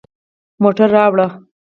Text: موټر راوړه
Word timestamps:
موټر 0.61 0.89
راوړه 0.95 1.27